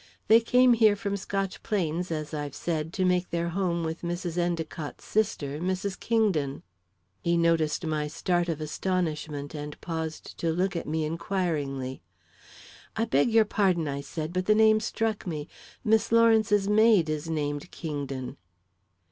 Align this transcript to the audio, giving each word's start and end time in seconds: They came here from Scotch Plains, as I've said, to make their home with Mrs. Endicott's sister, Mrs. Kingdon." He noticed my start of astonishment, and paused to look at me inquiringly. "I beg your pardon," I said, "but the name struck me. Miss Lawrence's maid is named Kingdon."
They 0.29 0.39
came 0.39 0.73
here 0.73 0.95
from 0.95 1.15
Scotch 1.15 1.61
Plains, 1.61 2.09
as 2.09 2.33
I've 2.33 2.55
said, 2.55 2.91
to 2.93 3.05
make 3.05 3.29
their 3.29 3.49
home 3.49 3.83
with 3.83 4.01
Mrs. 4.01 4.35
Endicott's 4.35 5.05
sister, 5.05 5.59
Mrs. 5.59 5.99
Kingdon." 5.99 6.63
He 7.21 7.37
noticed 7.37 7.85
my 7.85 8.07
start 8.07 8.49
of 8.49 8.59
astonishment, 8.59 9.53
and 9.53 9.79
paused 9.79 10.39
to 10.39 10.51
look 10.51 10.75
at 10.75 10.87
me 10.87 11.05
inquiringly. 11.05 12.01
"I 12.95 13.05
beg 13.05 13.29
your 13.29 13.45
pardon," 13.45 13.87
I 13.87 14.01
said, 14.01 14.33
"but 14.33 14.47
the 14.47 14.55
name 14.55 14.79
struck 14.79 15.27
me. 15.27 15.47
Miss 15.83 16.11
Lawrence's 16.11 16.67
maid 16.67 17.07
is 17.07 17.29
named 17.29 17.69
Kingdon." 17.69 18.37